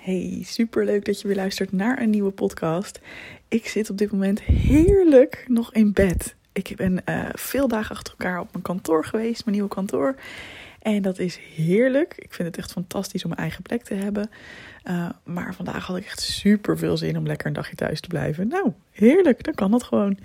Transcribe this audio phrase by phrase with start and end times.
[0.00, 3.00] Hey, super leuk dat je weer luistert naar een nieuwe podcast.
[3.48, 6.34] Ik zit op dit moment heerlijk nog in bed.
[6.52, 10.14] Ik ben uh, veel dagen achter elkaar op mijn kantoor geweest, mijn nieuwe kantoor.
[10.78, 12.14] En dat is heerlijk.
[12.16, 14.30] Ik vind het echt fantastisch om mijn eigen plek te hebben.
[14.84, 18.08] Uh, maar vandaag had ik echt super veel zin om lekker een dagje thuis te
[18.08, 18.48] blijven.
[18.48, 20.18] Nou, heerlijk, dan kan dat gewoon.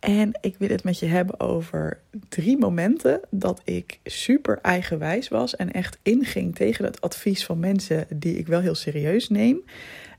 [0.00, 5.56] En ik wil het met je hebben over drie momenten dat ik super eigenwijs was
[5.56, 9.62] en echt inging tegen het advies van mensen die ik wel heel serieus neem.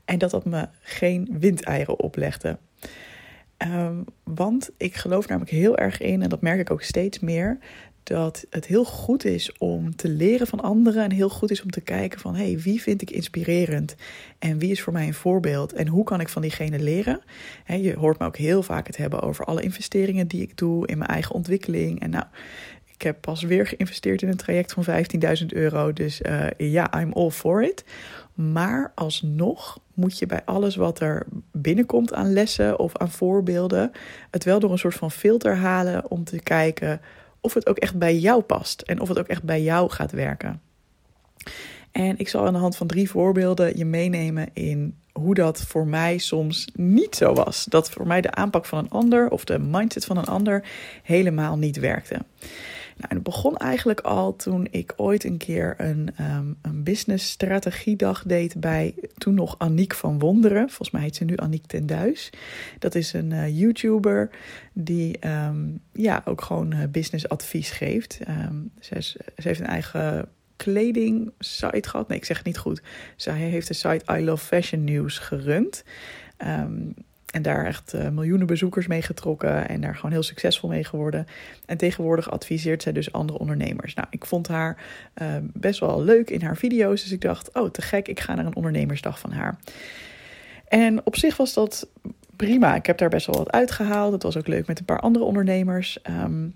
[0.04, 2.58] En dat dat me geen windeieren oplegde.
[3.58, 7.58] Um, want ik geloof namelijk heel erg in, en dat merk ik ook steeds meer,
[8.02, 11.70] dat het heel goed is om te leren van anderen en heel goed is om
[11.70, 13.94] te kijken van hey, wie vind ik inspirerend
[14.38, 17.20] en wie is voor mij een voorbeeld en hoe kan ik van diegene leren.
[17.66, 20.98] je hoort me ook heel vaak het hebben over alle investeringen die ik doe in
[20.98, 22.00] mijn eigen ontwikkeling.
[22.00, 22.24] En nou,
[23.02, 24.84] ik heb pas weer geïnvesteerd in een traject van
[25.40, 27.84] 15.000 euro, dus uh, ja, I'm all for it.
[28.34, 33.92] Maar alsnog moet je bij alles wat er binnenkomt aan lessen of aan voorbeelden,
[34.30, 37.00] het wel door een soort van filter halen om te kijken
[37.42, 40.12] of het ook echt bij jou past en of het ook echt bij jou gaat
[40.12, 40.60] werken.
[41.90, 45.86] En ik zal aan de hand van drie voorbeelden je meenemen in hoe dat voor
[45.86, 47.64] mij soms niet zo was.
[47.64, 50.64] Dat voor mij de aanpak van een ander of de mindset van een ander
[51.02, 52.18] helemaal niet werkte.
[52.96, 57.30] Nou, en het begon eigenlijk al toen ik ooit een keer een, um, een business
[57.30, 60.68] strategiedag deed bij toen nog Aniek van Wonderen.
[60.68, 62.30] Volgens mij heet ze nu Aniek ten Duis.
[62.78, 64.30] Dat is een uh, YouTuber
[64.72, 68.18] die um, ja, ook gewoon uh, business advies geeft.
[68.28, 72.08] Um, ze, heeft een eigen kleding site gehad.
[72.08, 72.82] Nee, ik zeg het niet goed.
[73.16, 75.84] Zij heeft de site I Love Fashion News gerund.
[77.32, 81.26] En daar echt uh, miljoenen bezoekers mee getrokken en daar gewoon heel succesvol mee geworden.
[81.66, 83.94] En tegenwoordig adviseert zij dus andere ondernemers.
[83.94, 84.76] Nou, ik vond haar
[85.22, 87.02] uh, best wel leuk in haar video's.
[87.02, 89.58] Dus ik dacht, oh te gek, ik ga naar een ondernemersdag van haar.
[90.68, 91.88] En op zich was dat
[92.36, 92.74] prima.
[92.74, 94.12] Ik heb daar best wel wat uitgehaald.
[94.12, 95.98] Het was ook leuk met een paar andere ondernemers.
[96.10, 96.54] Um,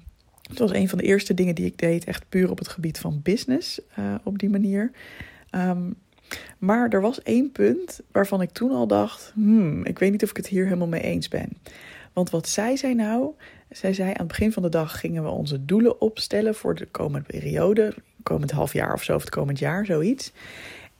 [0.48, 2.98] het was een van de eerste dingen die ik deed, echt puur op het gebied
[2.98, 4.90] van business, uh, op die manier.
[5.50, 5.96] Um,
[6.58, 10.30] maar er was één punt waarvan ik toen al dacht: hmm, ik weet niet of
[10.30, 11.48] ik het hier helemaal mee eens ben.
[12.12, 13.32] Want wat zij zei nou?
[13.70, 16.86] Zij zei aan het begin van de dag gingen we onze doelen opstellen voor de
[16.86, 20.32] komende periode, komend half jaar of zo, of het komend jaar, zoiets.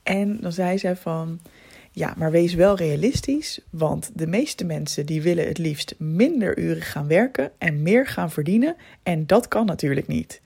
[0.03, 1.41] En dan zei zij van.
[1.91, 6.83] Ja, maar wees wel realistisch, want de meeste mensen die willen het liefst minder uren
[6.83, 10.41] gaan werken en meer gaan verdienen en dat kan natuurlijk niet.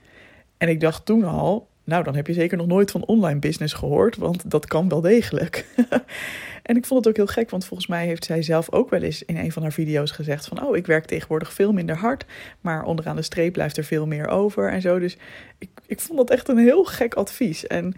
[0.58, 3.74] En ik dacht toen al, nou, dan heb je zeker nog nooit van online business
[3.74, 5.66] gehoord, want dat kan wel degelijk.
[6.62, 9.02] en ik vond het ook heel gek, want volgens mij heeft zij zelf ook wel
[9.02, 12.24] eens in een van haar video's gezegd van, oh, ik werk tegenwoordig veel minder hard,
[12.60, 14.98] maar onderaan de streep blijft er veel meer over en zo.
[14.98, 15.16] Dus
[15.58, 17.66] ik, ik vond dat echt een heel gek advies.
[17.66, 17.94] En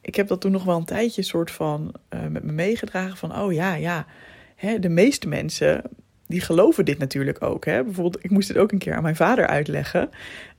[0.00, 3.38] ik heb dat toen nog wel een tijdje soort van uh, met me meegedragen van,
[3.38, 4.06] oh ja, ja,
[4.56, 5.82] hè, de meeste mensen
[6.28, 7.64] die geloven dit natuurlijk ook.
[7.64, 7.84] Hè?
[7.84, 10.10] Bijvoorbeeld, ik moest het ook een keer aan mijn vader uitleggen.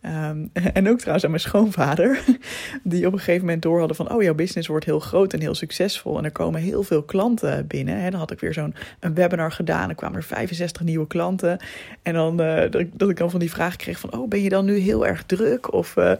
[0.01, 2.23] Um, en ook trouwens aan mijn schoonvader.
[2.83, 4.11] Die op een gegeven moment door hadden van...
[4.11, 6.17] oh, jouw business wordt heel groot en heel succesvol.
[6.17, 8.01] En er komen heel veel klanten binnen.
[8.01, 8.09] Hè?
[8.09, 9.89] Dan had ik weer zo'n webinar gedaan.
[9.89, 11.59] Er kwamen er 65 nieuwe klanten.
[12.01, 14.13] En dan uh, dat, ik, dan van die vraag kreeg van...
[14.13, 15.73] oh, ben je dan nu heel erg druk?
[15.73, 16.11] Of uh,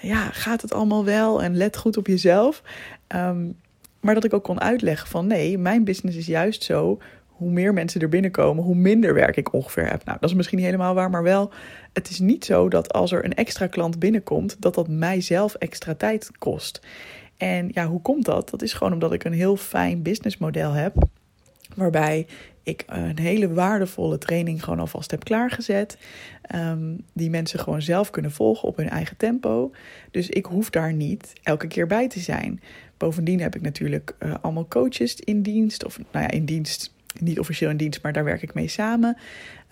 [0.00, 1.42] ja, gaat het allemaal wel?
[1.42, 2.62] En let goed op jezelf.
[3.16, 3.56] Um,
[4.00, 5.26] maar dat ik ook kon uitleggen van...
[5.26, 6.98] nee, mijn business is juist zo
[7.32, 10.04] hoe meer mensen er binnenkomen, hoe minder werk ik ongeveer heb.
[10.04, 11.52] Nou, dat is misschien niet helemaal waar, maar wel,
[11.92, 15.94] het is niet zo dat als er een extra klant binnenkomt, dat dat mijzelf extra
[15.94, 16.80] tijd kost.
[17.36, 18.50] En ja, hoe komt dat?
[18.50, 20.94] Dat is gewoon omdat ik een heel fijn businessmodel heb,
[21.74, 22.26] waarbij
[22.62, 25.98] ik een hele waardevolle training gewoon alvast heb klaargezet.
[26.54, 29.70] Um, die mensen gewoon zelf kunnen volgen op hun eigen tempo.
[30.10, 32.60] Dus ik hoef daar niet elke keer bij te zijn.
[32.96, 35.84] Bovendien heb ik natuurlijk uh, allemaal coaches in dienst.
[35.84, 39.16] Of nou ja, in dienst niet officieel in dienst, maar daar werk ik mee samen.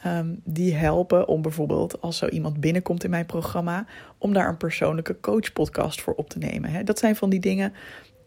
[0.03, 3.87] Ehm, die helpen om bijvoorbeeld als zo iemand binnenkomt in mijn programma,
[4.19, 6.85] om daar een persoonlijke coachpodcast voor op te nemen.
[6.85, 7.73] Dat zijn van die dingen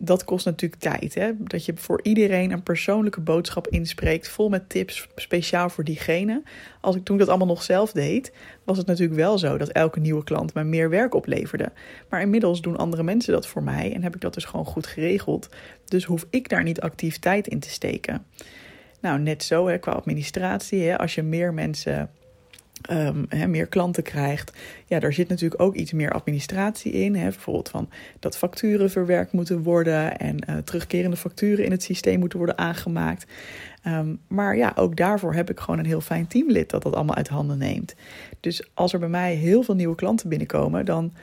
[0.06, 1.14] dat kost natuurlijk tijd.
[1.14, 1.32] Hè?
[1.38, 6.42] Dat je voor iedereen een persoonlijke boodschap inspreekt, vol met tips speciaal voor diegene.
[6.82, 8.32] Als ik toen dat allemaal nog zelf deed,
[8.64, 11.72] was het natuurlijk wel zo dat elke nieuwe klant me meer werk opleverde.
[12.10, 14.88] Maar inmiddels doen andere mensen dat voor mij en heb ik dat dus gewoon goed
[14.88, 15.50] geregeld.
[15.86, 18.26] Dus hoef ik daar niet actief tijd in te steken.
[19.04, 20.82] Nou, net zo hè, qua administratie.
[20.82, 22.10] Hè, als je meer mensen
[22.92, 24.54] um, meer klanten krijgt,
[24.86, 27.16] ja, daar zit natuurlijk ook iets meer administratie in.
[27.16, 27.90] Hè, bijvoorbeeld van
[28.20, 33.32] dat facturen verwerkt moeten worden en uh, terugkerende facturen in het systeem moeten worden aangemaakt.
[33.88, 37.16] Um, maar ja, ook daarvoor heb ik gewoon een heel fijn teamlid dat dat allemaal
[37.16, 37.96] uit handen neemt.
[38.40, 41.14] Dus als er bij mij heel veel nieuwe klanten binnenkomen, dan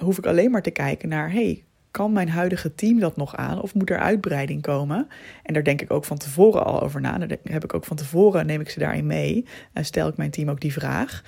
[0.00, 3.62] hoef ik alleen maar te kijken naar: hey, kan mijn huidige team dat nog aan
[3.62, 5.08] of moet er uitbreiding komen?
[5.42, 7.18] En daar denk ik ook van tevoren al over na.
[7.18, 10.30] Daar heb ik ook van tevoren, neem ik ze daarin mee en stel ik mijn
[10.30, 11.22] team ook die vraag.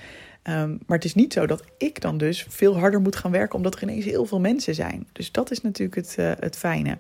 [0.49, 3.57] Um, maar het is niet zo dat ik dan dus veel harder moet gaan werken
[3.57, 5.09] omdat er ineens heel veel mensen zijn.
[5.13, 6.99] Dus dat is natuurlijk het, uh, het fijne.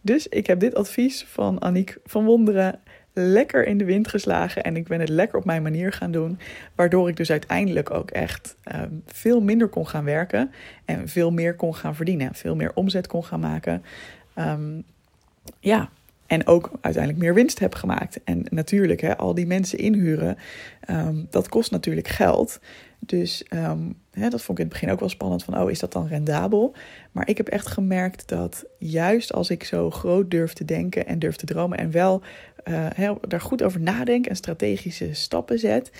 [0.00, 2.80] Dus ik heb dit advies van Aniek van Wonderen
[3.12, 6.38] lekker in de wind geslagen en ik ben het lekker op mijn manier gaan doen.
[6.74, 10.50] Waardoor ik dus uiteindelijk ook echt um, veel minder kon gaan werken
[10.84, 12.34] en veel meer kon gaan verdienen.
[12.34, 13.82] Veel meer omzet kon gaan maken.
[14.38, 14.84] Um,
[15.60, 15.90] ja,
[16.26, 18.20] en ook uiteindelijk meer winst heb gemaakt.
[18.24, 20.38] En natuurlijk, hè, al die mensen inhuren,
[20.90, 22.60] um, dat kost natuurlijk geld.
[23.06, 25.78] Dus um, hè, dat vond ik in het begin ook wel spannend van, oh, is
[25.78, 26.74] dat dan rendabel?
[27.12, 31.18] Maar ik heb echt gemerkt dat juist als ik zo groot durf te denken en
[31.18, 32.22] durf te dromen en wel
[32.98, 35.90] uh, daar goed over nadenk en strategische stappen zet,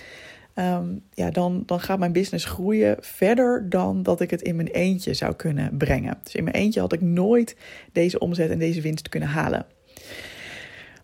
[0.55, 4.67] um, ja, dan, dan gaat mijn business groeien verder dan dat ik het in mijn
[4.67, 6.17] eentje zou kunnen brengen.
[6.23, 7.55] Dus in mijn eentje had ik nooit
[7.91, 9.65] deze omzet en deze winst kunnen halen.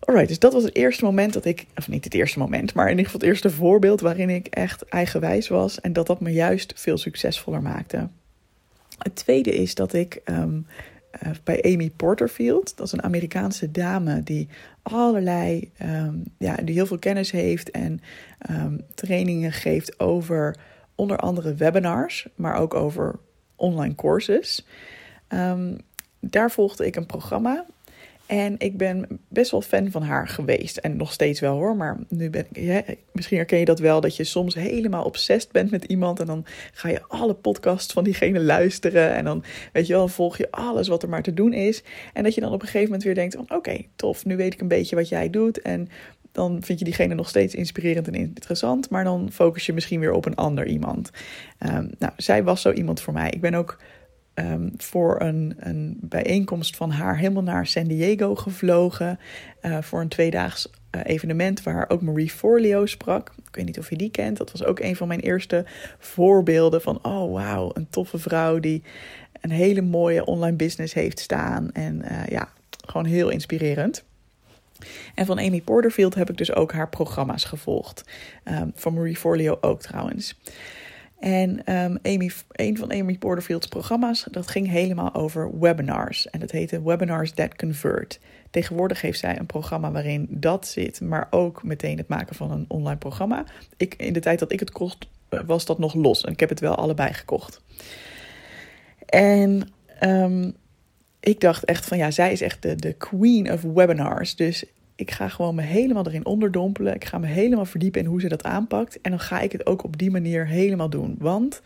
[0.00, 2.84] Alright, dus dat was het eerste moment dat ik, of niet het eerste moment, maar
[2.84, 6.32] in ieder geval het eerste voorbeeld waarin ik echt eigenwijs was en dat dat me
[6.32, 8.08] juist veel succesvoller maakte.
[8.98, 10.66] Het tweede is dat ik um,
[11.22, 14.48] uh, bij Amy Porterfield, dat is een Amerikaanse dame die
[14.82, 18.00] allerlei, um, ja, die heel veel kennis heeft en
[18.50, 20.56] um, trainingen geeft over
[20.94, 23.18] onder andere webinars, maar ook over
[23.56, 24.66] online courses.
[26.20, 27.66] daar volgde ik een programma
[28.30, 30.76] en ik ben best wel fan van haar geweest.
[30.76, 31.76] En nog steeds wel hoor.
[31.76, 32.98] Maar nu ben ik.
[33.12, 34.00] Misschien herken je dat wel.
[34.00, 36.20] Dat je soms helemaal obsessed bent met iemand.
[36.20, 39.14] En dan ga je alle podcasts van diegene luisteren.
[39.14, 41.82] En dan weet je wel, volg je alles wat er maar te doen is.
[42.12, 44.24] En dat je dan op een gegeven moment weer denkt: oké, tof.
[44.24, 45.60] Nu weet ik een beetje wat jij doet.
[45.60, 45.88] En
[46.32, 48.90] dan vind je diegene nog steeds inspirerend en interessant.
[48.90, 51.10] Maar dan focus je misschien weer op een ander iemand.
[51.66, 53.30] Um, nou, zij was zo iemand voor mij.
[53.30, 53.78] Ik ben ook
[54.40, 59.18] um, voor een, een bijeenkomst van haar helemaal naar San Diego gevlogen.
[59.62, 63.32] Uh, voor een tweedaags uh, evenement waar ook Marie Forleo sprak.
[63.46, 64.36] Ik weet niet of je die kent.
[64.36, 65.64] Dat was ook een van mijn eerste
[65.98, 66.98] voorbeelden van...
[67.02, 68.82] oh wauw, een toffe vrouw die
[69.40, 71.72] een hele mooie online business heeft staan.
[71.72, 72.48] En uh, ja,
[72.86, 74.04] gewoon heel inspirerend.
[75.14, 78.04] En van Amy Porterfield heb ik dus ook haar programma's gevolgd.
[78.44, 80.34] Um, van Marie Forleo ook trouwens.
[81.20, 86.30] En um, Amy, een van Amy Porterfield's programma's, dat ging helemaal over webinars.
[86.30, 88.20] En dat heette Webinars That Convert.
[88.50, 92.64] Tegenwoordig heeft zij een programma waarin dat zit, maar ook meteen het maken van een
[92.68, 93.44] online programma.
[93.76, 95.08] Ik, in de tijd dat ik het kocht,
[95.46, 96.24] was dat nog los.
[96.24, 97.62] En ik heb het wel allebei gekocht.
[99.06, 99.68] En
[100.00, 100.56] um,
[101.20, 104.36] ik dacht echt van ja, zij is echt de, de queen of webinars.
[104.36, 104.64] Dus
[105.00, 106.94] ik ga gewoon me helemaal erin onderdompelen.
[106.94, 109.00] Ik ga me helemaal verdiepen in hoe ze dat aanpakt.
[109.00, 111.16] En dan ga ik het ook op die manier helemaal doen.
[111.18, 111.62] Want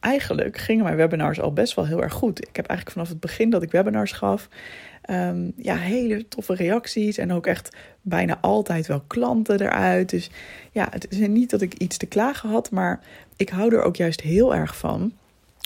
[0.00, 2.48] eigenlijk gingen mijn webinars al best wel heel erg goed.
[2.48, 4.48] Ik heb eigenlijk vanaf het begin dat ik webinars gaf,
[5.10, 7.18] um, ja, hele toffe reacties.
[7.18, 10.10] En ook echt bijna altijd wel klanten eruit.
[10.10, 10.30] Dus
[10.72, 13.00] ja, het is niet dat ik iets te klagen had, maar
[13.36, 15.12] ik hou er ook juist heel erg van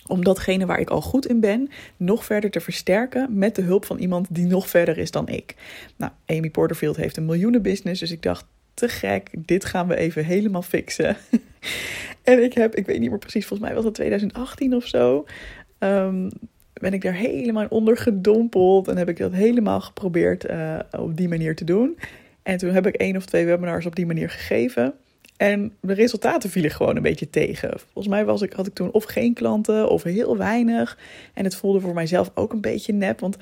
[0.08, 3.84] om datgene waar ik al goed in ben nog verder te versterken met de hulp
[3.84, 5.54] van iemand die nog verder is dan ik.
[5.96, 10.24] Nou, Amy Porterfield heeft een miljoenenbusiness, dus ik dacht te gek, dit gaan we even
[10.24, 11.16] helemaal fixen.
[12.22, 15.26] en ik heb, ik weet niet meer precies, volgens mij was dat 2018 of zo.
[15.78, 16.28] Um,
[16.72, 21.28] ben ik daar helemaal onder gedompeld en heb ik dat helemaal geprobeerd uh, op die
[21.28, 21.98] manier te doen.
[22.42, 24.94] En toen heb ik één of twee webinars op die manier gegeven.
[25.38, 27.71] En de resultaten vielen gewoon een beetje tegen.
[27.78, 30.99] Volgens mij was ik, had ik toen of geen klanten of heel weinig.
[31.35, 33.37] En het voelde voor mijzelf ook een beetje nep, want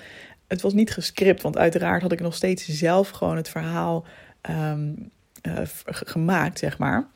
[0.47, 1.43] het was niet gescript.
[1.43, 4.05] Want uiteraard had ik nog steeds zelf gewoon het verhaal
[4.50, 5.11] um,
[5.43, 7.07] uh, gemaakt, zeg maar.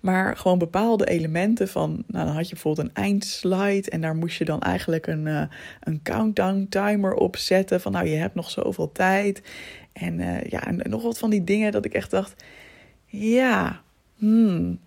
[0.00, 4.38] Maar gewoon bepaalde elementen van, nou dan had je bijvoorbeeld een eindslide en daar moest
[4.38, 5.42] je dan eigenlijk een, uh,
[5.80, 9.42] een countdown timer op zetten van nou je hebt nog zoveel tijd.
[9.92, 12.44] En uh, ja, en nog wat van die dingen dat ik echt dacht,
[13.10, 13.82] ja,
[14.16, 14.78] hmm,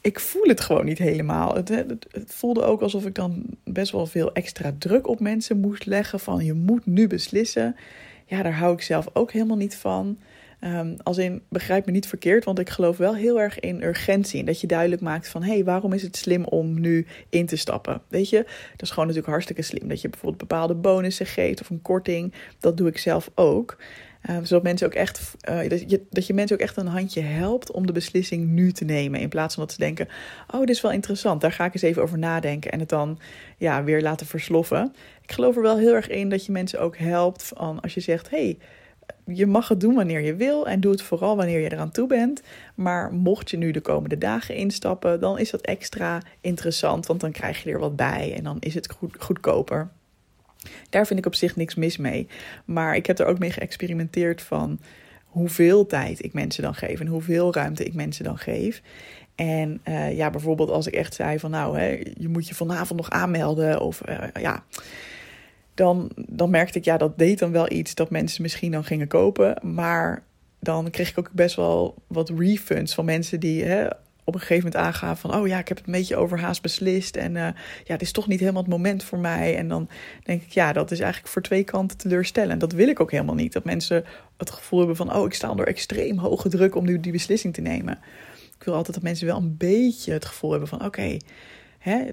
[0.00, 1.54] ik voel het gewoon niet helemaal.
[1.54, 5.86] Het, het, voelde ook alsof ik dan best wel veel extra druk op mensen moest
[5.86, 6.20] leggen.
[6.20, 7.76] Van je moet nu beslissen.
[8.26, 10.18] Ja, daar hou ik zelf ook helemaal niet van.
[10.64, 14.40] Um, als in, begrijp me niet verkeerd, want ik geloof wel heel erg in urgentie.
[14.40, 17.46] En dat je duidelijk maakt van, hé, hey, waarom is het slim om nu in
[17.46, 18.00] te stappen?
[18.08, 18.36] Weet je,
[18.70, 19.88] dat is gewoon natuurlijk hartstikke slim.
[19.88, 22.32] Dat je bijvoorbeeld bepaalde bonussen geeft of een korting.
[22.58, 23.76] Dat doe ik zelf ook.
[24.30, 27.20] Uh, zodat mensen ook echt, uh, dat, je, dat je mensen ook echt een handje
[27.20, 29.20] helpt om de beslissing nu te nemen.
[29.20, 30.08] In plaats van dat ze denken:
[30.50, 32.70] Oh, dit is wel interessant, daar ga ik eens even over nadenken.
[32.70, 33.18] En het dan
[33.56, 34.94] ja, weer laten versloffen.
[35.22, 38.00] Ik geloof er wel heel erg in dat je mensen ook helpt van als je
[38.00, 38.58] zegt: Hey,
[39.24, 42.06] je mag het doen wanneer je wil en doe het vooral wanneer je eraan toe
[42.06, 42.42] bent.
[42.74, 47.32] Maar mocht je nu de komende dagen instappen, dan is dat extra interessant, want dan
[47.32, 49.88] krijg je er wat bij en dan is het goed, goedkoper.
[50.90, 52.26] Daar vind ik op zich niks mis mee.
[52.64, 54.80] Maar ik heb er ook mee geëxperimenteerd van
[55.24, 58.82] hoeveel tijd ik mensen dan geef en hoeveel ruimte ik mensen dan geef.
[59.34, 63.00] En uh, ja, bijvoorbeeld als ik echt zei van nou, hè, je moet je vanavond
[63.00, 64.64] nog aanmelden of uh, ja,
[65.74, 69.08] dan, dan merkte ik ja, dat deed dan wel iets dat mensen misschien dan gingen
[69.08, 69.58] kopen.
[69.62, 70.22] Maar
[70.60, 73.88] dan kreeg ik ook best wel wat refunds van mensen die hè,
[74.28, 75.40] op een gegeven moment aangaven van...
[75.40, 77.42] oh ja, ik heb het een beetje overhaast beslist en uh,
[77.84, 79.56] ja, het is toch niet helemaal het moment voor mij.
[79.56, 79.88] En dan
[80.22, 82.60] denk ik, ja, dat is eigenlijk voor twee kanten teleurstellend.
[82.60, 83.52] Dat wil ik ook helemaal niet.
[83.52, 84.04] Dat mensen
[84.36, 85.14] het gevoel hebben van...
[85.14, 87.98] oh, ik sta onder extreem hoge druk om nu die beslissing te nemen.
[88.58, 90.84] Ik wil altijd dat mensen wel een beetje het gevoel hebben van...
[90.84, 91.16] oké,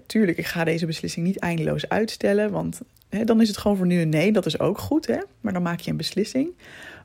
[0.06, 2.52] tuurlijk, ik ga deze beslissing niet eindeloos uitstellen...
[2.52, 5.20] want hè, dan is het gewoon voor nu een nee, dat is ook goed, hè?
[5.42, 6.50] maar dan maak je een beslissing.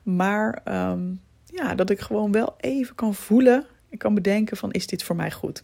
[0.03, 4.87] Maar um, ja, dat ik gewoon wel even kan voelen ik kan bedenken van is
[4.87, 5.63] dit voor mij goed?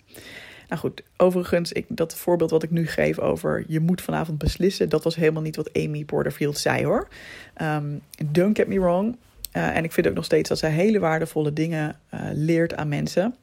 [0.67, 4.89] Nou goed, overigens, ik, dat voorbeeld wat ik nu geef over je moet vanavond beslissen,
[4.89, 7.07] dat was helemaal niet wat Amy Porterfield zei hoor.
[7.61, 9.17] Um, don't get me wrong.
[9.53, 12.87] Uh, en ik vind ook nog steeds dat zij hele waardevolle dingen uh, leert aan
[12.87, 13.35] mensen.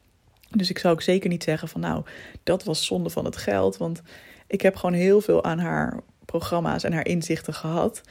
[0.49, 2.03] Dus ik zou ook zeker niet zeggen van nou,
[2.43, 3.77] dat was zonde van het geld.
[3.77, 4.01] Want
[4.47, 8.01] ik heb gewoon heel veel aan haar programma's en haar inzichten gehad.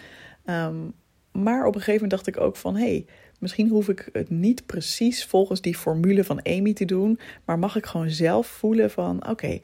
[0.46, 0.92] Um,
[1.32, 3.06] maar op een gegeven moment dacht ik ook van hé, hey,
[3.44, 7.76] Misschien hoef ik het niet precies volgens die formule van Amy te doen, maar mag
[7.76, 9.58] ik gewoon zelf voelen van oké,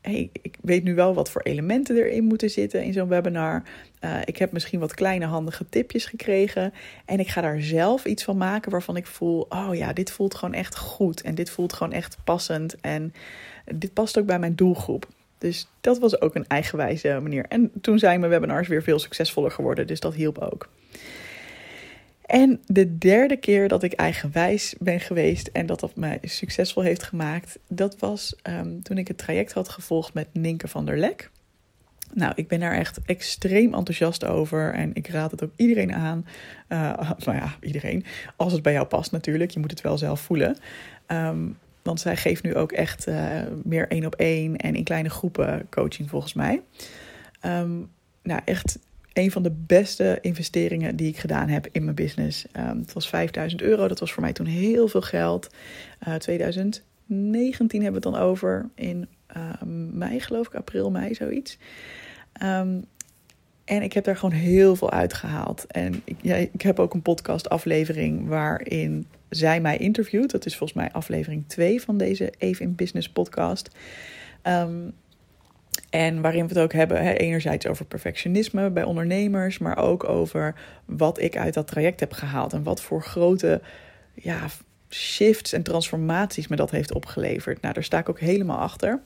[0.00, 3.62] hey, ik weet nu wel wat voor elementen erin moeten zitten in zo'n webinar.
[4.00, 6.72] Uh, ik heb misschien wat kleine handige tipjes gekregen.
[7.04, 10.34] En ik ga daar zelf iets van maken waarvan ik voel: oh ja, dit voelt
[10.34, 11.22] gewoon echt goed.
[11.22, 12.76] En dit voelt gewoon echt passend.
[12.80, 13.14] En
[13.74, 15.08] dit past ook bij mijn doelgroep.
[15.38, 17.44] Dus dat was ook een eigenwijze manier.
[17.48, 19.86] En toen zijn mijn webinars weer veel succesvoller geworden.
[19.86, 20.68] Dus dat hielp ook.
[22.26, 27.02] En de derde keer dat ik eigenwijs ben geweest en dat dat mij succesvol heeft
[27.02, 31.30] gemaakt, dat was um, toen ik het traject had gevolgd met Ninke van der Lek.
[32.12, 36.26] Nou, ik ben daar echt extreem enthousiast over en ik raad het ook iedereen aan.
[36.68, 38.04] Uh, nou ja, iedereen.
[38.36, 40.56] Als het bij jou past natuurlijk, je moet het wel zelf voelen.
[41.08, 45.10] Um, want zij geeft nu ook echt uh, meer één op één en in kleine
[45.10, 46.62] groepen coaching volgens mij.
[47.46, 47.90] Um,
[48.22, 48.78] nou, echt
[49.14, 52.46] een van de beste investeringen die ik gedaan heb in mijn business.
[52.56, 55.50] Um, het was 5000 euro, dat was voor mij toen heel veel geld.
[56.08, 61.58] Uh, 2019 hebben we het dan over, in uh, mei geloof ik, april, mei, zoiets.
[62.42, 62.84] Um,
[63.64, 65.66] en ik heb daar gewoon heel veel uitgehaald.
[65.66, 70.30] En ik, ik heb ook een podcast aflevering waarin zij mij interviewt.
[70.30, 73.70] Dat is volgens mij aflevering 2 van deze Even in Business podcast.
[75.94, 81.20] En waarin we het ook hebben, enerzijds over perfectionisme bij ondernemers, maar ook over wat
[81.20, 83.60] ik uit dat traject heb gehaald en wat voor grote
[84.14, 84.46] ja,
[84.90, 87.60] shifts en transformaties me dat heeft opgeleverd.
[87.60, 89.02] Nou, daar sta ik ook helemaal achter.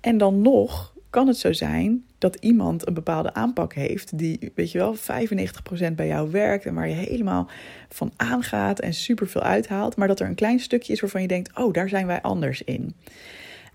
[0.00, 4.72] En dan nog kan het zo zijn dat iemand een bepaalde aanpak heeft die, weet
[4.72, 7.50] je wel, 95% bij jou werkt en waar je helemaal
[7.88, 11.28] van aangaat en super veel uithaalt, maar dat er een klein stukje is waarvan je
[11.28, 12.94] denkt, oh, daar zijn wij anders in.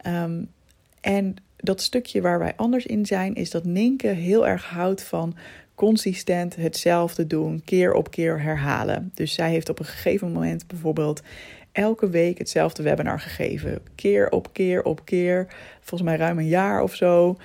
[0.08, 0.54] Um,
[1.06, 5.36] en dat stukje waar wij anders in zijn, is dat Ninke heel erg houdt van
[5.76, 9.12] consistent hetzelfde doen, keer op keer herhalen.
[9.14, 11.22] Dus zij heeft op een gegeven moment bijvoorbeeld
[11.72, 13.80] elke week hetzelfde webinar gegeven.
[13.96, 15.48] Keer op keer op keer.
[15.80, 17.38] Volgens mij ruim een jaar of zo.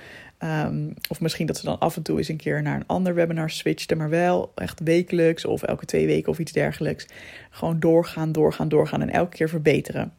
[0.43, 3.13] Um, of misschien dat ze dan af en toe eens een keer naar een ander
[3.13, 7.05] webinar switchte, maar wel echt wekelijks of elke twee weken of iets dergelijks.
[7.49, 10.13] Gewoon doorgaan, doorgaan, doorgaan en elke keer verbeteren.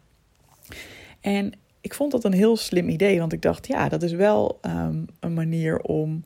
[1.20, 1.52] En
[1.82, 5.06] ik vond dat een heel slim idee, want ik dacht, ja, dat is wel um,
[5.20, 6.24] een manier om.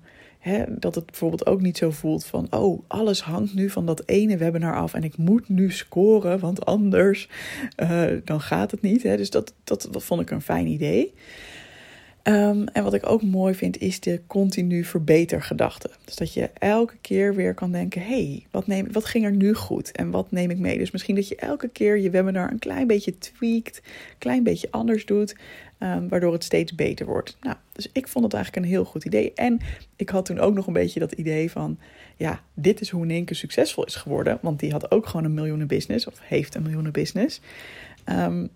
[0.68, 4.36] Dat het bijvoorbeeld ook niet zo voelt van, oh, alles hangt nu van dat ene
[4.36, 7.28] webinar af en ik moet nu scoren, want anders
[7.82, 9.02] uh, dan gaat het niet.
[9.02, 9.16] Hè.
[9.16, 11.14] Dus dat, dat, dat vond ik een fijn idee.
[12.26, 15.90] Ehm, en wat ik ook mooi vind is de continu verbetergedachte.
[16.04, 19.92] Dus dat je elke keer weer kan denken: hey, wat, wat ging er nu goed
[19.92, 20.78] en wat neem ik mee?
[20.78, 24.70] Dus misschien dat je elke keer je webinar een klein beetje tweakt, een klein beetje
[24.70, 25.36] anders doet,
[25.78, 27.36] um, waardoor het steeds beter wordt.
[27.40, 29.32] Nou, dus ik vond het eigenlijk een heel goed idee.
[29.34, 29.60] En
[29.96, 31.78] ik had toen ook nog een beetje dat idee van:
[32.16, 34.38] ja, dit is hoe Ninke succesvol is geworden.
[34.42, 37.40] Want die had ook gewoon een miljoenen business, of heeft een miljoenen business.
[38.06, 38.48] Um,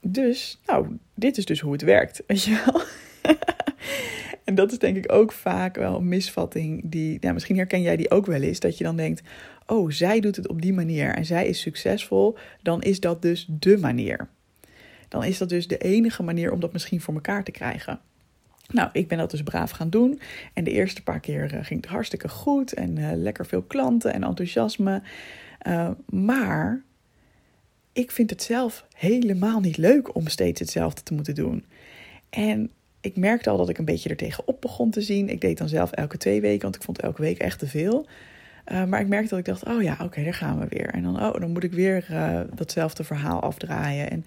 [0.00, 2.22] dus, nou, dit is dus hoe het werkt.
[2.26, 2.82] Weet je wel?
[4.44, 7.96] en dat is denk ik ook vaak wel een misvatting die, nou, misschien herken jij
[7.96, 9.22] die ook wel eens, dat je dan denkt,
[9.66, 13.46] oh, zij doet het op die manier en zij is succesvol, dan is dat dus
[13.48, 14.28] de manier.
[15.08, 18.00] Dan is dat dus de enige manier om dat misschien voor elkaar te krijgen.
[18.68, 20.20] Nou, ik ben dat dus braaf gaan doen.
[20.52, 22.72] En de eerste paar keer uh, ging het hartstikke goed.
[22.72, 25.02] En uh, lekker veel klanten en enthousiasme.
[25.66, 26.82] Uh, maar
[27.92, 31.64] ik vind het zelf helemaal niet leuk om steeds hetzelfde te moeten doen.
[32.30, 32.70] En
[33.00, 35.28] ik merkte al dat ik een beetje er tegenop begon te zien.
[35.28, 38.06] Ik deed dan zelf elke twee weken, want ik vond elke week echt te veel.
[38.72, 40.88] Uh, maar ik merkte dat ik dacht, oh ja, oké, daar gaan we weer.
[40.88, 44.10] En dan, oh, dan moet ik weer uh, datzelfde verhaal afdraaien.
[44.10, 44.24] En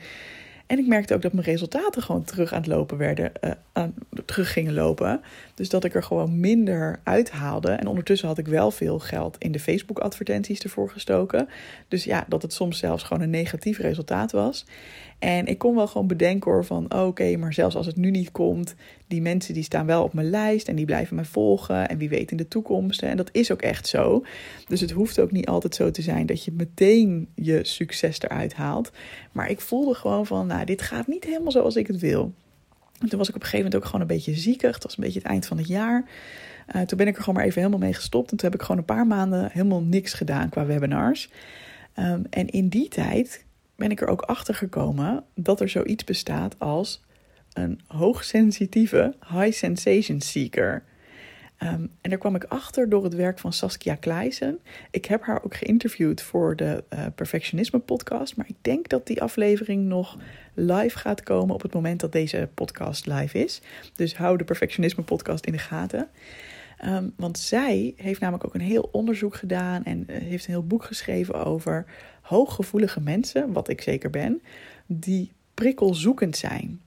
[0.71, 3.31] en ik merkte ook dat mijn resultaten gewoon terug aan het lopen werden,
[3.75, 3.83] uh,
[4.25, 5.21] terug gingen lopen.
[5.55, 7.71] Dus dat ik er gewoon minder uithaalde.
[7.71, 11.49] En ondertussen had ik wel veel geld in de Facebook-advertenties ervoor gestoken.
[11.87, 14.65] Dus ja, dat het soms zelfs gewoon een negatief resultaat was.
[15.21, 18.11] En ik kon wel gewoon bedenken hoor van oh, oké, maar zelfs als het nu
[18.11, 18.75] niet komt,
[19.07, 22.09] die mensen die staan wel op mijn lijst en die blijven mij volgen en wie
[22.09, 23.01] weet in de toekomst.
[23.01, 24.25] En dat is ook echt zo.
[24.67, 28.53] Dus het hoeft ook niet altijd zo te zijn dat je meteen je succes eruit
[28.53, 28.91] haalt.
[29.31, 32.33] Maar ik voelde gewoon van, nou, dit gaat niet helemaal zoals ik het wil.
[32.99, 34.73] En toen was ik op een gegeven moment ook gewoon een beetje ziekig.
[34.73, 36.09] Het was een beetje het eind van het jaar.
[36.75, 38.31] Uh, toen ben ik er gewoon maar even helemaal mee gestopt.
[38.31, 41.29] En toen heb ik gewoon een paar maanden helemaal niks gedaan qua webinars.
[41.99, 43.45] Um, en in die tijd
[43.81, 47.03] ben ik er ook achter gekomen dat er zoiets bestaat als
[47.53, 50.83] een hoogsensitieve high sensation seeker.
[51.63, 54.59] Um, en daar kwam ik achter door het werk van Saskia Kleisen.
[54.91, 58.35] Ik heb haar ook geïnterviewd voor de uh, Perfectionisme podcast.
[58.35, 60.17] Maar ik denk dat die aflevering nog
[60.53, 63.61] live gaat komen op het moment dat deze podcast live is.
[63.95, 66.07] Dus hou de Perfectionisme podcast in de gaten.
[66.85, 70.67] Um, want zij heeft namelijk ook een heel onderzoek gedaan en uh, heeft een heel
[70.67, 71.85] boek geschreven over
[72.21, 74.41] hooggevoelige mensen, wat ik zeker ben,
[74.85, 76.81] die prikkelzoekend zijn.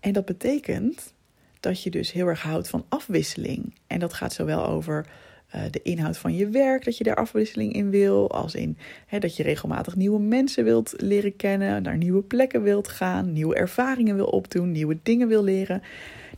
[0.00, 1.14] En dat betekent
[1.60, 3.74] dat je dus heel erg houdt van afwisseling.
[3.86, 5.06] En dat gaat zowel over
[5.54, 9.18] uh, de inhoud van je werk, dat je daar afwisseling in wil, als in hè,
[9.18, 14.16] dat je regelmatig nieuwe mensen wilt leren kennen, naar nieuwe plekken wilt gaan, nieuwe ervaringen
[14.16, 15.82] wil opdoen, nieuwe dingen wil leren.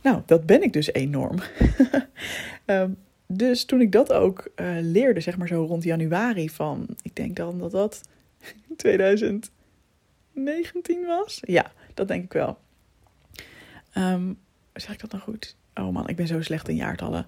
[0.01, 1.37] Nou, dat ben ik dus enorm.
[2.65, 2.97] um,
[3.27, 7.35] dus toen ik dat ook uh, leerde, zeg maar zo rond januari van, ik denk
[7.35, 8.01] dan dat dat
[8.77, 9.51] 2019
[11.05, 11.39] was.
[11.41, 12.57] Ja, dat denk ik wel.
[13.97, 14.39] Um,
[14.73, 15.55] zeg ik dat nou goed?
[15.75, 17.25] Oh man, ik ben zo slecht in jaartallen.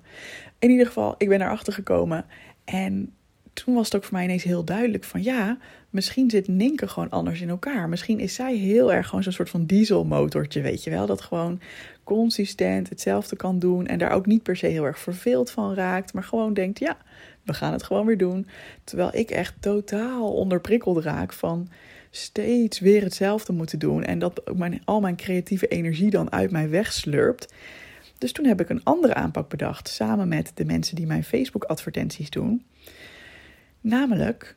[0.59, 2.25] In ieder geval, ik ben erachter gekomen.
[2.63, 3.13] En
[3.53, 5.57] toen was het ook voor mij ineens heel duidelijk van ja,
[5.89, 7.89] misschien zit Ninke gewoon anders in elkaar.
[7.89, 11.05] Misschien is zij heel erg gewoon zo'n soort van dieselmotortje, weet je wel.
[11.05, 11.59] Dat gewoon
[12.03, 16.13] consistent hetzelfde kan doen en daar ook niet per se heel erg verveeld van raakt.
[16.13, 16.97] Maar gewoon denkt ja,
[17.43, 18.47] we gaan het gewoon weer doen.
[18.83, 21.69] Terwijl ik echt totaal onderprikkeld raak van
[22.09, 24.03] steeds weer hetzelfde moeten doen.
[24.03, 27.53] En dat mijn, al mijn creatieve energie dan uit mij wegslurpt.
[28.17, 32.29] Dus toen heb ik een andere aanpak bedacht, samen met de mensen die mijn Facebook-advertenties
[32.29, 32.65] doen.
[33.81, 34.55] Namelijk,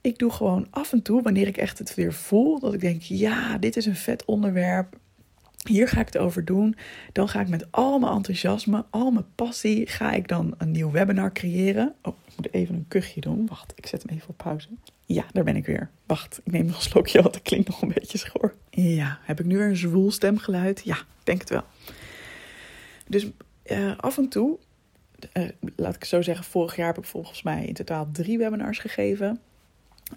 [0.00, 3.02] ik doe gewoon af en toe, wanneer ik echt het weer voel, dat ik denk:
[3.02, 4.96] ja, dit is een vet onderwerp.
[5.68, 6.76] Hier ga ik het over doen.
[7.12, 10.90] Dan ga ik met al mijn enthousiasme, al mijn passie, ga ik dan een nieuw
[10.90, 11.94] webinar creëren.
[12.02, 13.46] Oh, ik moet even een kuchje doen.
[13.46, 14.68] Wacht, ik zet hem even op pauze.
[15.06, 15.90] Ja, daar ben ik weer.
[16.06, 18.54] Wacht, ik neem nog een slokje, want dat klinkt nog een beetje schoor.
[18.70, 20.82] Ja, heb ik nu weer een zwoel stemgeluid?
[20.84, 21.64] Ja, denk het wel.
[23.08, 23.30] Dus
[23.64, 24.58] uh, af en toe,
[25.32, 28.78] uh, laat ik zo zeggen, vorig jaar heb ik volgens mij in totaal drie webinars
[28.78, 29.40] gegeven.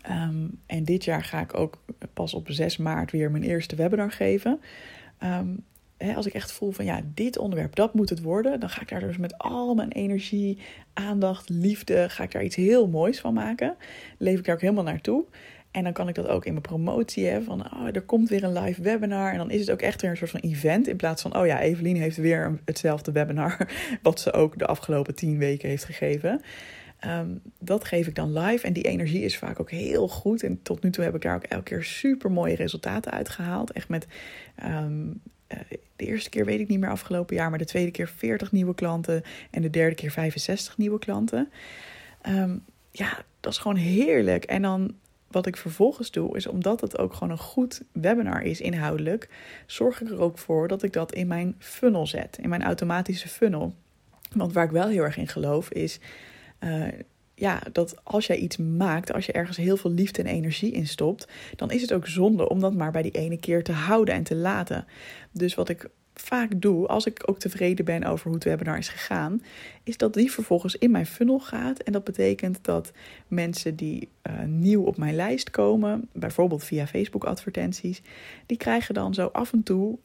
[0.09, 4.11] Um, en dit jaar ga ik ook pas op 6 maart weer mijn eerste webinar
[4.11, 4.61] geven.
[5.23, 5.63] Um,
[5.97, 8.81] hè, als ik echt voel van ja, dit onderwerp, dat moet het worden, dan ga
[8.81, 10.57] ik daar dus met al mijn energie,
[10.93, 13.75] aandacht, liefde, ga ik daar iets heel moois van maken.
[14.17, 15.25] Leef ik daar ook helemaal naartoe.
[15.71, 17.45] En dan kan ik dat ook in mijn promotie hebben.
[17.45, 19.31] Van, oh, er komt weer een live webinar.
[19.31, 20.87] En dan is het ook echt weer een soort van event.
[20.87, 23.57] In plaats van, oh ja, Evelien heeft weer hetzelfde webinar.
[24.01, 26.41] Wat ze ook de afgelopen tien weken heeft gegeven.
[27.07, 28.65] Um, dat geef ik dan live.
[28.65, 30.43] En die energie is vaak ook heel goed.
[30.43, 33.71] En tot nu toe heb ik daar ook elke keer super mooie resultaten uitgehaald.
[33.71, 34.07] Echt met.
[34.65, 35.21] Um,
[35.95, 37.49] de eerste keer weet ik niet meer afgelopen jaar.
[37.49, 39.23] Maar de tweede keer 40 nieuwe klanten.
[39.51, 41.51] En de derde keer 65 nieuwe klanten.
[42.29, 44.43] Um, ja, dat is gewoon heerlijk.
[44.43, 44.95] En dan
[45.31, 49.29] wat ik vervolgens doe, is omdat het ook gewoon een goed webinar is inhoudelijk,
[49.65, 53.27] zorg ik er ook voor dat ik dat in mijn funnel zet, in mijn automatische
[53.27, 53.73] funnel.
[54.35, 55.99] Want waar ik wel heel erg in geloof is.
[56.59, 56.87] Uh,
[57.35, 60.87] ja, dat als jij iets maakt, als je ergens heel veel liefde en energie in
[60.87, 64.13] stopt, dan is het ook zonde om dat maar bij die ene keer te houden
[64.13, 64.85] en te laten.
[65.31, 65.89] Dus wat ik
[66.21, 69.41] vaak doe, als ik ook tevreden ben over hoe het webinar is gegaan,
[69.83, 71.79] is dat die vervolgens in mijn funnel gaat.
[71.79, 72.91] En dat betekent dat
[73.27, 78.01] mensen die uh, nieuw op mijn lijst komen, bijvoorbeeld via Facebook advertenties,
[78.45, 79.97] die krijgen dan zo af en toe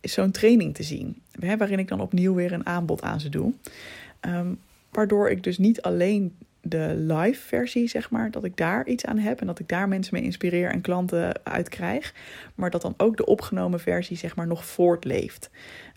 [0.00, 1.22] zo'n training te zien.
[1.58, 3.52] Waarin ik dan opnieuw weer een aanbod aan ze doe.
[4.20, 4.58] Um,
[4.90, 9.18] waardoor ik dus niet alleen de live versie, zeg maar, dat ik daar iets aan
[9.18, 12.14] heb en dat ik daar mensen mee inspireer en klanten uit krijg,
[12.54, 15.50] maar dat dan ook de opgenomen versie, zeg maar, nog voortleeft.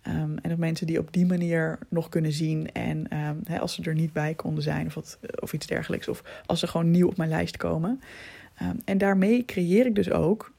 [0.07, 3.83] Um, en dat mensen die op die manier nog kunnen zien en um, als ze
[3.83, 7.07] er niet bij konden zijn of, wat, of iets dergelijks, of als ze gewoon nieuw
[7.07, 8.01] op mijn lijst komen.
[8.61, 10.51] Um, en daarmee creëer ik dus ook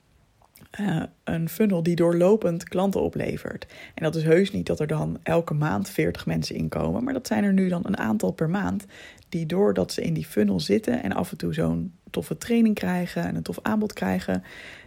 [0.81, 3.67] uh, een funnel die doorlopend klanten oplevert.
[3.95, 7.27] En dat is heus niet dat er dan elke maand 40 mensen inkomen, maar dat
[7.27, 8.87] zijn er nu dan een aantal per maand
[9.29, 13.25] die doordat ze in die funnel zitten en af en toe zo'n toffe training krijgen
[13.25, 14.43] en een tof aanbod krijgen,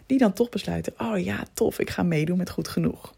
[0.05, 3.13] die dan toch besluiten: oh ja, tof, ik ga meedoen met goed genoeg.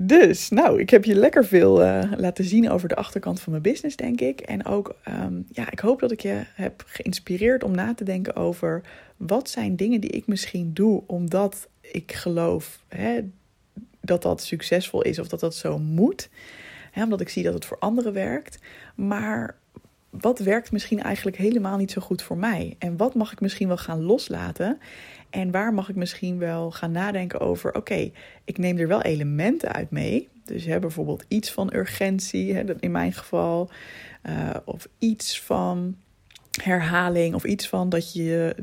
[0.00, 3.62] Dus, nou, ik heb je lekker veel uh, laten zien over de achterkant van mijn
[3.62, 4.40] business, denk ik.
[4.40, 8.36] En ook, um, ja, ik hoop dat ik je heb geïnspireerd om na te denken
[8.36, 8.82] over
[9.16, 13.20] wat zijn dingen die ik misschien doe omdat ik geloof hè,
[14.00, 16.28] dat dat succesvol is of dat dat zo moet.
[16.98, 18.58] Hè, omdat ik zie dat het voor anderen werkt.
[18.94, 19.56] Maar
[20.10, 22.76] wat werkt misschien eigenlijk helemaal niet zo goed voor mij?
[22.78, 24.78] En wat mag ik misschien wel gaan loslaten?
[25.30, 28.10] En waar mag ik misschien wel gaan nadenken over: oké,
[28.44, 30.28] ik neem er wel elementen uit mee.
[30.44, 33.70] Dus hè, bijvoorbeeld iets van urgentie, hè, in mijn geval,
[34.28, 35.96] uh, of iets van
[36.62, 38.56] herhaling of iets van dat je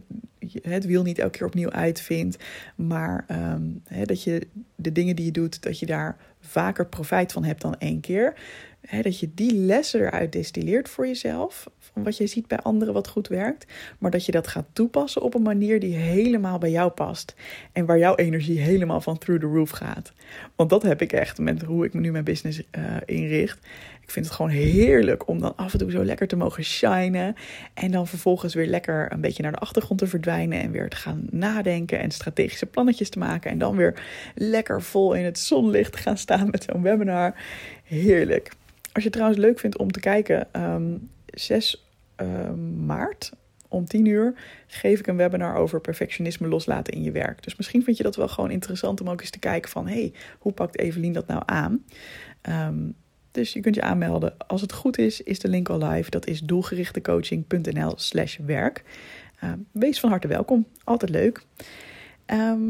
[0.62, 2.44] het wiel niet elke keer opnieuw uitvindt,
[2.76, 7.44] maar um, dat je de dingen die je doet, dat je daar vaker profijt van
[7.44, 8.34] hebt dan één keer.
[9.02, 13.08] Dat je die lessen eruit destilleert voor jezelf, van wat je ziet bij anderen wat
[13.08, 13.66] goed werkt,
[14.00, 17.36] maar dat je dat gaat toepassen op een manier die helemaal bij jou past
[17.72, 20.14] en waar jouw energie helemaal van through the roof gaat.
[20.56, 23.60] Want dat heb ik echt met hoe ik nu mijn business uh, inricht.
[24.02, 27.36] Ik vind het gewoon heerlijk om dan af en toe zo lekker te mogen shinen.
[27.74, 30.62] En dan vervolgens weer lekker een beetje naar de achtergrond te verdwijnen.
[30.62, 33.52] En weer te gaan nadenken en strategische plannetjes te maken.
[33.52, 34.04] En dan weer
[34.36, 37.34] lekker vol in het zonlicht te gaan staan met zo'n webinar.
[37.84, 38.52] Heerlijk.
[38.96, 43.32] Als je het trouwens leuk vindt om te kijken, um, ehm, 6 ehm, maart
[43.68, 44.34] om 10 uur
[44.68, 47.44] geef ik een webinar over perfectionisme loslaten in je werk.
[47.44, 49.88] Dus misschien vind je dat wel gewoon interessant om ook eens te kijken van...
[49.88, 51.84] hey, hoe pakt Evelien dat nou aan?
[52.50, 52.96] Um,
[53.32, 54.38] dus je kunt je aanmelden.
[54.48, 56.10] Als het goed is, is de link al live.
[56.10, 58.84] Dat is doelgerichtecoaching.nl slash werk.
[59.72, 60.68] Wees van harte welkom.
[60.84, 61.46] Altijd leuk.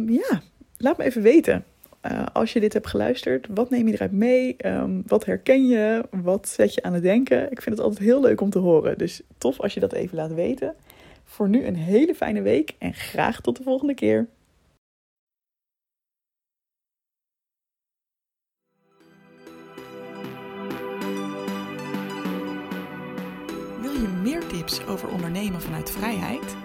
[0.07, 0.41] Ja,
[0.77, 1.65] laat me even weten.
[2.11, 4.55] Uh, als je dit hebt geluisterd, wat neem je eruit mee?
[4.65, 6.05] Um, wat herken je?
[6.11, 7.51] Wat zet je aan het denken?
[7.51, 8.97] Ik vind het altijd heel leuk om te horen.
[8.97, 10.75] Dus tof als je dat even laat weten.
[11.23, 14.27] Voor nu een hele fijne week en graag tot de volgende keer.
[24.25, 26.64] meer tips over ondernemen vanuit vrijheid?